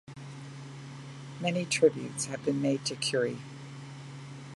Many 1.41 1.63
tributes 1.63 2.25
have 2.25 2.43
been 2.43 2.59
made 2.59 2.85
to 2.85 2.95
Currie. 2.95 3.37